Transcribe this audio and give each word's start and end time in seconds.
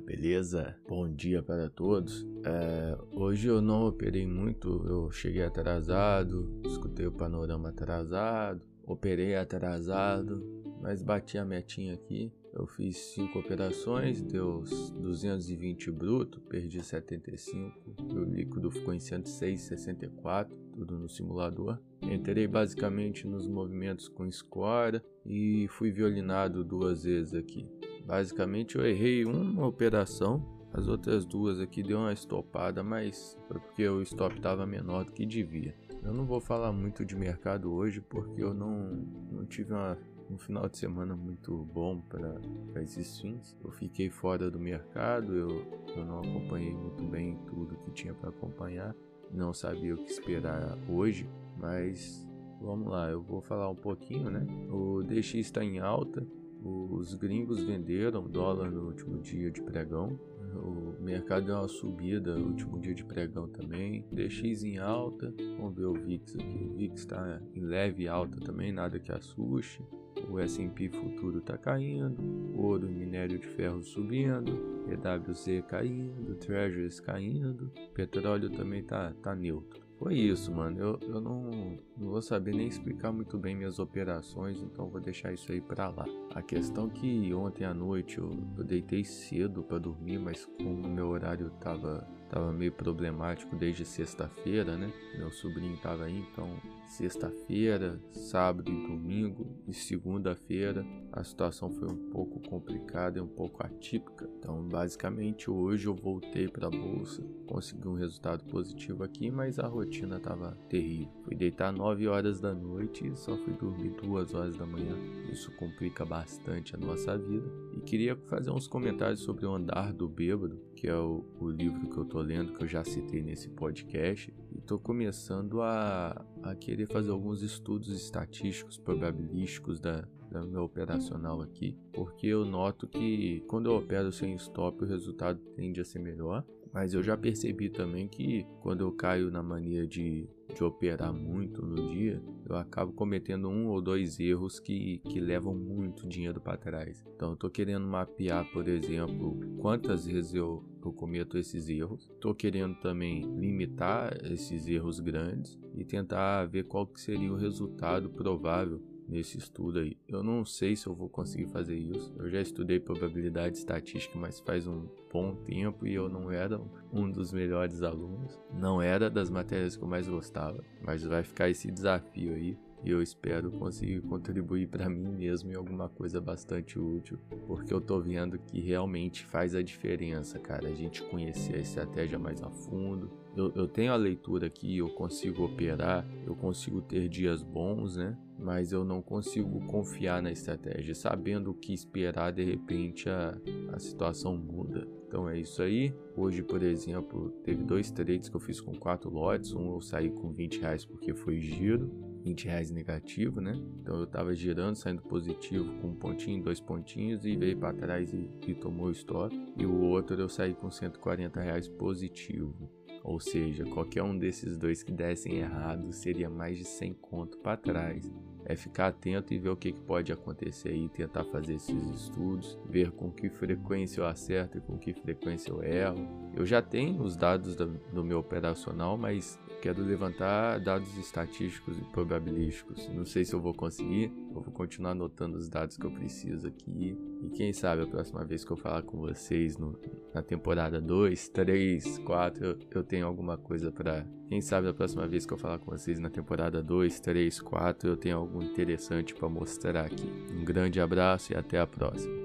Beleza? 0.00 0.76
Bom 0.88 1.08
dia 1.08 1.42
para 1.42 1.70
todos. 1.70 2.26
É, 2.44 2.98
hoje 3.12 3.48
eu 3.48 3.60
não 3.60 3.86
operei 3.86 4.26
muito, 4.26 4.84
eu 4.86 5.10
cheguei 5.10 5.42
atrasado, 5.42 6.60
escutei 6.64 7.06
o 7.06 7.12
panorama 7.12 7.68
atrasado, 7.68 8.60
operei 8.86 9.36
atrasado, 9.36 10.44
mas 10.80 11.02
bati 11.02 11.38
a 11.38 11.44
metinha 11.44 11.94
aqui. 11.94 12.32
Eu 12.56 12.68
fiz 12.68 12.96
5 13.14 13.36
operações, 13.36 14.22
deu 14.22 14.62
220 15.00 15.90
bruto, 15.90 16.40
perdi 16.42 16.80
75, 16.80 17.80
o 18.14 18.22
líquido 18.22 18.70
ficou 18.70 18.94
em 18.94 18.98
106,64, 18.98 20.50
tudo 20.72 20.96
no 20.96 21.08
simulador. 21.08 21.80
Entrei 22.00 22.46
basicamente 22.46 23.26
nos 23.26 23.48
movimentos 23.48 24.06
com 24.06 24.30
score 24.30 25.02
e 25.26 25.66
fui 25.68 25.90
violinado 25.90 26.62
duas 26.62 27.02
vezes 27.02 27.34
aqui. 27.34 27.68
Basicamente 28.06 28.76
eu 28.76 28.86
errei 28.86 29.24
uma 29.24 29.66
operação, 29.66 30.54
as 30.72 30.86
outras 30.86 31.24
duas 31.24 31.58
aqui 31.58 31.82
deu 31.82 31.98
uma 31.98 32.12
estopada, 32.12 32.84
mas 32.84 33.36
foi 33.48 33.58
porque 33.58 33.88
o 33.88 34.00
stop 34.02 34.36
estava 34.36 34.64
menor 34.64 35.04
do 35.04 35.12
que 35.12 35.26
devia. 35.26 35.74
Eu 36.04 36.12
não 36.12 36.24
vou 36.24 36.40
falar 36.40 36.70
muito 36.72 37.04
de 37.04 37.16
mercado 37.16 37.72
hoje 37.72 38.00
porque 38.00 38.42
eu 38.42 38.54
não, 38.54 38.90
não 39.32 39.46
tive 39.46 39.72
uma, 39.72 39.98
um 40.30 40.38
final 40.38 40.68
de 40.68 40.78
semana 40.78 41.14
muito 41.14 41.56
bom 41.72 42.00
para 42.00 42.82
esses 42.82 43.18
fins. 43.20 43.56
Eu 43.62 43.70
fiquei 43.70 44.10
fora 44.10 44.50
do 44.50 44.58
mercado, 44.58 45.34
eu, 45.36 45.48
eu 45.96 46.04
não 46.04 46.20
acompanhei 46.20 46.74
muito 46.74 47.04
bem 47.04 47.38
tudo 47.46 47.76
que 47.78 47.90
tinha 47.92 48.14
para 48.14 48.30
acompanhar, 48.30 48.94
não 49.30 49.52
sabia 49.52 49.94
o 49.94 49.98
que 49.98 50.10
esperar 50.10 50.78
hoje, 50.88 51.28
mas 51.58 52.26
vamos 52.60 52.88
lá, 52.88 53.10
eu 53.10 53.22
vou 53.22 53.42
falar 53.42 53.68
um 53.68 53.76
pouquinho, 53.76 54.30
né? 54.30 54.46
O 54.70 55.02
DX 55.02 55.34
está 55.34 55.62
em 55.62 55.78
alta, 55.78 56.26
os 56.64 57.14
gringos 57.14 57.62
venderam 57.62 58.26
dólar 58.26 58.70
no 58.70 58.86
último 58.86 59.20
dia 59.20 59.50
de 59.50 59.62
pregão. 59.62 60.18
O 60.56 61.02
mercado 61.02 61.46
deu 61.46 61.56
uma 61.56 61.68
subida 61.68 62.38
no 62.38 62.46
último 62.46 62.80
dia 62.80 62.94
de 62.94 63.04
pregão 63.04 63.46
também. 63.48 64.06
DX 64.10 64.62
em 64.62 64.78
alta. 64.78 65.34
Vamos 65.58 65.74
ver 65.74 65.84
o 65.84 65.92
VIX 65.92 66.36
aqui. 66.36 66.64
O 66.64 66.74
VIX 66.74 67.00
está 67.00 67.42
em 67.54 67.60
leve 67.60 68.08
alta 68.08 68.40
também, 68.40 68.72
nada 68.72 68.98
que 68.98 69.12
assuste. 69.12 69.82
O 70.30 70.38
S&P 70.38 70.88
futuro 70.88 71.38
está 71.38 71.56
caindo. 71.56 72.22
Ouro 72.54 72.88
e 72.88 72.94
minério 72.94 73.38
de 73.38 73.46
ferro 73.46 73.82
subindo. 73.82 74.84
EWZ 74.88 75.64
caindo. 75.68 76.34
Treasuries 76.36 77.00
caindo. 77.00 77.70
Petróleo 77.94 78.50
também 78.50 78.80
está 78.80 79.12
tá 79.22 79.34
neutro. 79.34 79.84
Foi 79.98 80.14
isso, 80.14 80.52
mano. 80.52 80.78
Eu, 80.78 80.98
eu 81.02 81.20
não, 81.20 81.78
não 81.96 82.10
vou 82.10 82.20
saber 82.20 82.54
nem 82.54 82.66
explicar 82.66 83.12
muito 83.12 83.38
bem 83.38 83.54
minhas 83.54 83.78
operações, 83.78 84.60
então 84.60 84.90
vou 84.90 85.00
deixar 85.00 85.32
isso 85.32 85.50
aí 85.52 85.60
pra 85.60 85.88
lá. 85.88 86.04
A 86.34 86.42
questão 86.42 86.88
que 86.88 87.32
ontem 87.32 87.64
à 87.64 87.72
noite 87.72 88.18
eu, 88.18 88.30
eu 88.58 88.64
deitei 88.64 89.04
cedo 89.04 89.62
para 89.62 89.78
dormir, 89.78 90.18
mas 90.18 90.44
como 90.58 90.88
meu 90.88 91.08
horário 91.08 91.50
tava, 91.60 92.06
tava 92.28 92.52
meio 92.52 92.72
problemático 92.72 93.54
desde 93.56 93.84
sexta-feira, 93.84 94.76
né? 94.76 94.92
Meu 95.16 95.30
sobrinho 95.30 95.76
tava 95.78 96.04
aí, 96.04 96.18
então 96.18 96.56
sexta-feira, 96.86 98.00
sábado 98.12 98.70
e 98.70 98.86
domingo 98.86 99.46
e 99.66 99.72
segunda-feira 99.72 100.84
a 101.12 101.22
situação 101.22 101.70
foi 101.70 101.88
um 101.88 102.10
pouco 102.10 102.40
complicada 102.48 103.18
e 103.18 103.22
um 103.22 103.26
pouco 103.28 103.64
atípica. 103.64 104.28
Então, 104.38 104.66
basicamente, 104.68 105.48
hoje 105.48 105.86
eu 105.86 105.94
voltei 105.94 106.48
para 106.48 106.66
a 106.66 106.70
bolsa, 106.70 107.22
consegui 107.46 107.86
um 107.86 107.94
resultado 107.94 108.44
positivo 108.46 109.04
aqui, 109.04 109.30
mas 109.30 109.60
a 109.60 109.66
rotina 109.68 110.16
estava 110.16 110.58
terrível. 110.68 111.12
Fui 111.22 111.36
deitar 111.36 111.72
9 111.72 112.08
horas 112.08 112.40
da 112.40 112.52
noite 112.52 113.06
e 113.06 113.14
só 113.16 113.36
fui 113.36 113.54
dormir 113.54 113.90
2 113.90 114.34
horas 114.34 114.56
da 114.56 114.66
manhã. 114.66 114.96
Isso 115.30 115.52
complica 115.52 116.04
bastante 116.04 116.74
a 116.74 116.78
nossa 116.78 117.16
vida. 117.16 117.48
Queria 117.84 118.16
fazer 118.16 118.50
uns 118.50 118.66
comentários 118.66 119.20
sobre 119.20 119.44
o 119.46 119.54
Andar 119.54 119.92
do 119.92 120.08
Bêbado, 120.08 120.58
que 120.74 120.88
é 120.88 120.96
o, 120.96 121.24
o 121.38 121.48
livro 121.48 121.88
que 121.88 121.96
eu 121.96 122.04
tô 122.04 122.20
lendo, 122.20 122.52
que 122.54 122.64
eu 122.64 122.66
já 122.66 122.82
citei 122.82 123.22
nesse 123.22 123.48
podcast. 123.50 124.32
E 124.52 124.60
tô 124.60 124.78
começando 124.78 125.60
a, 125.60 126.24
a 126.42 126.54
querer 126.54 126.86
fazer 126.86 127.10
alguns 127.10 127.42
estudos 127.42 127.88
estatísticos, 127.88 128.78
probabilísticos 128.78 129.80
da, 129.80 130.08
da 130.30 130.42
meu 130.44 130.64
operacional 130.64 131.42
aqui, 131.42 131.76
porque 131.92 132.26
eu 132.26 132.44
noto 132.44 132.88
que 132.88 133.44
quando 133.46 133.70
eu 133.70 133.76
opero 133.76 134.10
sem 134.10 134.34
stop 134.34 134.82
o 134.82 134.86
resultado 134.86 135.38
tende 135.54 135.80
a 135.80 135.84
ser 135.84 135.98
melhor. 135.98 136.44
Mas 136.74 136.92
eu 136.92 137.04
já 137.04 137.16
percebi 137.16 137.70
também 137.70 138.08
que 138.08 138.44
quando 138.60 138.80
eu 138.80 138.90
caio 138.90 139.30
na 139.30 139.40
mania 139.44 139.86
de, 139.86 140.28
de 140.52 140.64
operar 140.64 141.12
muito 141.12 141.64
no 141.64 141.76
dia, 141.92 142.20
eu 142.44 142.56
acabo 142.56 142.92
cometendo 142.92 143.48
um 143.48 143.68
ou 143.68 143.80
dois 143.80 144.18
erros 144.18 144.58
que, 144.58 144.98
que 145.04 145.20
levam 145.20 145.54
muito 145.54 146.08
dinheiro 146.08 146.40
para 146.40 146.56
trás. 146.58 147.04
Então 147.14 147.38
eu 147.40 147.50
querendo 147.50 147.86
mapear, 147.86 148.44
por 148.52 148.66
exemplo, 148.66 149.38
quantas 149.60 150.04
vezes 150.04 150.34
eu, 150.34 150.64
eu 150.84 150.92
cometo 150.92 151.38
esses 151.38 151.68
erros. 151.68 152.10
Tô 152.20 152.34
querendo 152.34 152.74
também 152.80 153.22
limitar 153.38 154.12
esses 154.24 154.66
erros 154.66 154.98
grandes 154.98 155.56
e 155.76 155.84
tentar 155.84 156.44
ver 156.46 156.64
qual 156.64 156.88
que 156.88 157.00
seria 157.00 157.32
o 157.32 157.36
resultado 157.36 158.10
provável 158.10 158.82
nesse 159.08 159.38
estudo 159.38 159.78
aí. 159.78 159.96
Eu 160.08 160.22
não 160.22 160.44
sei 160.44 160.76
se 160.76 160.86
eu 160.86 160.94
vou 160.94 161.08
conseguir 161.08 161.46
fazer 161.46 161.76
isso. 161.76 162.14
Eu 162.18 162.28
já 162.30 162.40
estudei 162.40 162.80
probabilidade 162.80 163.58
estatística, 163.58 164.18
mas 164.18 164.40
faz 164.40 164.66
um 164.66 164.86
bom 165.12 165.34
tempo 165.34 165.86
e 165.86 165.94
eu 165.94 166.08
não 166.08 166.30
era 166.30 166.60
um 166.92 167.10
dos 167.10 167.32
melhores 167.32 167.82
alunos. 167.82 168.38
Não 168.52 168.80
era 168.80 169.10
das 169.10 169.30
matérias 169.30 169.76
que 169.76 169.82
eu 169.82 169.88
mais 169.88 170.08
gostava, 170.08 170.62
mas 170.82 171.04
vai 171.04 171.22
ficar 171.22 171.48
esse 171.48 171.70
desafio 171.70 172.34
aí. 172.34 172.58
E 172.84 172.90
eu 172.90 173.02
espero 173.02 173.50
conseguir 173.50 174.00
contribuir 174.02 174.68
para 174.68 174.88
mim 174.88 175.10
mesmo 175.10 175.50
em 175.50 175.56
alguma 175.56 175.88
coisa 175.88 176.20
bastante 176.20 176.78
útil, 176.78 177.18
porque 177.46 177.72
eu 177.72 177.80
tô 177.80 177.98
vendo 177.98 178.38
que 178.38 178.60
realmente 178.60 179.24
faz 179.24 179.54
a 179.54 179.62
diferença, 179.62 180.38
cara. 180.38 180.68
A 180.68 180.74
gente 180.74 181.02
conhecer 181.04 181.54
a 181.54 181.60
estratégia 181.60 182.18
mais 182.18 182.42
a 182.42 182.50
fundo, 182.50 183.10
eu, 183.36 183.52
eu 183.54 183.66
tenho 183.66 183.92
a 183.92 183.96
leitura 183.96 184.46
aqui, 184.46 184.78
eu 184.78 184.88
consigo 184.90 185.44
operar, 185.44 186.06
eu 186.26 186.36
consigo 186.36 186.80
ter 186.80 187.08
dias 187.08 187.42
bons, 187.42 187.96
né? 187.96 188.16
Mas 188.38 188.70
eu 188.70 188.84
não 188.84 189.02
consigo 189.02 189.60
confiar 189.66 190.22
na 190.22 190.30
estratégia. 190.30 190.94
Sabendo 190.94 191.50
o 191.50 191.54
que 191.54 191.72
esperar, 191.72 192.32
de 192.32 192.44
repente 192.44 193.08
a, 193.08 193.36
a 193.72 193.78
situação 193.78 194.36
muda. 194.36 194.86
Então 195.08 195.28
é 195.28 195.38
isso 195.38 195.62
aí. 195.62 195.94
Hoje, 196.16 196.42
por 196.42 196.62
exemplo, 196.62 197.30
teve 197.42 197.62
dois 197.64 197.90
trades 197.90 198.28
que 198.28 198.36
eu 198.36 198.40
fiz 198.40 198.60
com 198.60 198.74
quatro 198.74 199.10
lotes. 199.10 199.52
Um 199.52 199.74
eu 199.74 199.80
saí 199.80 200.10
com 200.10 200.32
20 200.32 200.60
reais 200.60 200.84
porque 200.84 201.14
foi 201.14 201.40
giro. 201.40 201.90
20 202.24 202.46
reais 202.46 202.70
negativo, 202.70 203.40
né? 203.40 203.52
Então 203.80 204.00
eu 204.00 204.06
tava 204.06 204.34
girando, 204.34 204.76
saindo 204.76 205.02
positivo 205.02 205.74
com 205.80 205.88
um 205.88 205.94
pontinho, 205.94 206.42
dois 206.42 206.58
pontinhos 206.58 207.24
e 207.26 207.36
veio 207.36 207.58
para 207.58 207.74
trás 207.74 208.12
e, 208.12 208.30
e 208.46 208.54
tomou 208.54 208.86
o 208.86 208.92
stop. 208.92 209.38
E 209.56 209.66
o 209.66 209.82
outro 209.82 210.18
eu 210.18 210.28
saí 210.28 210.54
com 210.54 210.70
140 210.70 211.40
reais 211.40 211.68
positivo. 211.68 212.70
Ou 213.02 213.20
seja, 213.20 213.64
qualquer 213.64 214.02
um 214.02 214.16
desses 214.16 214.56
dois 214.56 214.82
que 214.82 214.90
dessem 214.90 215.36
errado 215.36 215.92
seria 215.92 216.30
mais 216.30 216.56
de 216.56 216.64
100 216.64 216.94
conto 216.94 217.38
para 217.38 217.58
trás. 217.58 218.10
É 218.44 218.56
ficar 218.56 218.88
atento 218.88 219.32
e 219.32 219.38
ver 219.38 219.48
o 219.48 219.56
que, 219.56 219.72
que 219.72 219.80
pode 219.80 220.12
acontecer 220.12 220.70
aí, 220.70 220.88
tentar 220.88 221.24
fazer 221.24 221.54
esses 221.54 221.90
estudos, 221.90 222.58
ver 222.66 222.90
com 222.90 223.10
que 223.10 223.28
frequência 223.28 224.00
eu 224.00 224.06
acerto 224.06 224.58
e 224.58 224.60
com 224.60 224.78
que 224.78 224.92
frequência 224.92 225.50
eu 225.50 225.62
erro. 225.62 226.30
Eu 226.34 226.44
já 226.44 226.60
tenho 226.60 227.02
os 227.02 227.16
dados 227.16 227.54
do, 227.54 227.66
do 227.66 228.04
meu 228.04 228.18
operacional, 228.18 228.98
mas 228.98 229.38
quero 229.62 229.82
levantar 229.82 230.60
dados 230.60 230.94
estatísticos 230.98 231.78
e 231.78 231.84
probabilísticos. 231.84 232.86
Não 232.88 233.06
sei 233.06 233.24
se 233.24 233.34
eu 233.34 233.40
vou 233.40 233.54
conseguir, 233.54 234.12
eu 234.28 234.42
vou 234.42 234.52
continuar 234.52 234.90
anotando 234.90 235.38
os 235.38 235.48
dados 235.48 235.78
que 235.78 235.86
eu 235.86 235.90
preciso 235.90 236.48
aqui. 236.48 236.98
E 237.22 237.30
quem 237.30 237.50
sabe 237.52 237.82
a 237.82 237.86
próxima 237.86 238.24
vez 238.26 238.44
que 238.44 238.50
eu 238.50 238.58
falar 238.58 238.82
com 238.82 238.98
vocês 238.98 239.56
no, 239.56 239.78
na 240.12 240.22
temporada 240.22 240.82
2, 240.82 241.28
3, 241.30 241.98
4, 241.98 242.44
eu, 242.44 242.58
eu 242.70 242.84
tenho 242.84 243.06
alguma 243.06 243.38
coisa 243.38 243.72
para. 243.72 244.06
Quem 244.28 244.42
sabe 244.42 244.68
a 244.68 244.74
próxima 244.74 245.06
vez 245.06 245.24
que 245.24 245.32
eu 245.32 245.38
falar 245.38 245.58
com 245.58 245.70
vocês 245.70 245.98
na 245.98 246.10
temporada 246.10 246.62
2, 246.62 247.00
3, 247.00 247.40
4, 247.40 247.88
eu 247.88 247.96
tenho 247.96 248.18
algo 248.34 248.42
interessante 248.42 249.14
para 249.14 249.28
mostrar 249.28 249.84
aqui. 249.84 250.10
Um 250.32 250.44
grande 250.44 250.80
abraço 250.80 251.32
e 251.32 251.36
até 251.36 251.58
a 251.58 251.66
próxima. 251.66 252.23